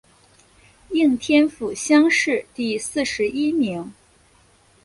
[0.89, 3.93] 应天府乡试第四十一名。